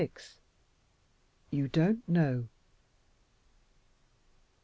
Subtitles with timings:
[1.51, 2.47] "You Don't Know."